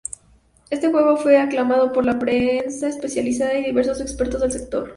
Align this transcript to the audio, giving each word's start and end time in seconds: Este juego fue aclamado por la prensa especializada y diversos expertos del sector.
Este 0.71 0.89
juego 0.89 1.15
fue 1.15 1.37
aclamado 1.37 1.93
por 1.93 2.03
la 2.07 2.17
prensa 2.17 2.87
especializada 2.87 3.53
y 3.59 3.65
diversos 3.65 4.01
expertos 4.01 4.41
del 4.41 4.51
sector. 4.51 4.89